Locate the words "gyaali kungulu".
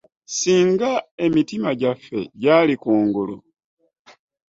2.41-3.37